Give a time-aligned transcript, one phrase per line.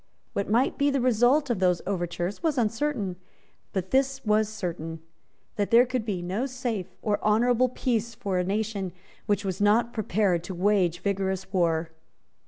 [0.33, 3.17] What might be the result of those overtures, was uncertain;
[3.71, 4.99] but this was certain,
[5.57, 8.93] that there could be no safe or honourable peace for a nation
[9.27, 11.91] which was not prepared to wage vigorous war.